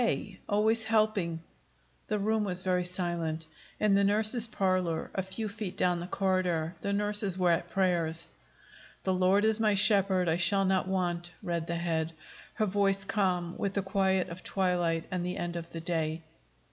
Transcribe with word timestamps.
always 0.49 0.85
helping." 0.85 1.39
The 2.07 2.17
room 2.17 2.43
was 2.43 2.63
very 2.63 2.83
silent. 2.83 3.45
In 3.79 3.93
the 3.93 4.03
nurses' 4.03 4.47
parlor, 4.47 5.11
a 5.13 5.21
few 5.21 5.47
feet 5.47 5.77
down 5.77 5.99
the 5.99 6.07
corridor, 6.07 6.73
the 6.81 6.91
nurses 6.91 7.37
were 7.37 7.51
at 7.51 7.69
prayers. 7.69 8.27
"The 9.03 9.13
Lord 9.13 9.45
is 9.45 9.59
my 9.59 9.75
shepherd; 9.75 10.27
I 10.27 10.37
shall 10.37 10.65
not 10.65 10.87
want," 10.87 11.31
read 11.43 11.67
the 11.67 11.75
Head, 11.75 12.13
her 12.55 12.65
voice 12.65 13.03
calm 13.05 13.55
with 13.59 13.75
the 13.75 13.83
quiet 13.83 14.29
of 14.29 14.43
twilight 14.43 15.03
and 15.11 15.23
the 15.23 15.37
end 15.37 15.55
of 15.55 15.69
the 15.69 15.81
day. 15.81 16.23